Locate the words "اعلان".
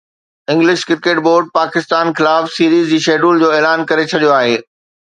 3.59-3.89